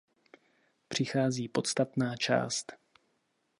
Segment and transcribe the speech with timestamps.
[0.87, 2.71] Přichází podstatná část.